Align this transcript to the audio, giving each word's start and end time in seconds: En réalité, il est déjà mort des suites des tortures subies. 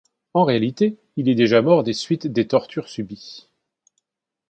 En 0.33 0.45
réalité, 0.45 0.97
il 1.15 1.29
est 1.29 1.35
déjà 1.35 1.61
mort 1.61 1.83
des 1.83 1.93
suites 1.93 2.25
des 2.25 2.47
tortures 2.47 2.89
subies. 2.89 3.47